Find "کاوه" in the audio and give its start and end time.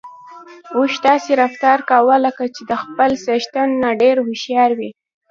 1.89-2.15